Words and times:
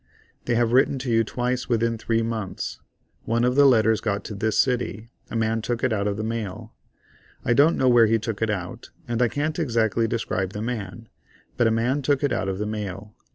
They 0.45 0.55
have 0.55 0.71
written 0.71 0.97
to 0.97 1.11
you 1.11 1.23
twice 1.23 1.69
within 1.69 1.95
three 1.95 2.23
months. 2.23 2.79
One 3.25 3.43
of 3.43 3.55
the 3.55 3.67
letters 3.67 4.01
got 4.01 4.23
to 4.23 4.33
this 4.33 4.57
city—a 4.57 5.35
man 5.35 5.61
took 5.61 5.83
it 5.83 5.93
out 5.93 6.07
of 6.07 6.17
the 6.17 6.23
mail. 6.23 6.73
I 7.45 7.53
don't 7.53 7.77
know 7.77 7.87
where 7.87 8.07
he 8.07 8.17
took 8.17 8.41
it 8.41 8.49
out, 8.49 8.89
and 9.07 9.21
I 9.21 9.27
can't 9.27 9.59
exactly 9.59 10.07
describe 10.07 10.53
the 10.53 10.61
man, 10.63 11.07
but 11.55 11.67
a 11.67 11.69
man 11.71 12.01
took 12.01 12.23
it 12.23 12.33
out 12.33 12.49
of 12.49 12.57
the 12.57 12.65
mail. 12.65 13.13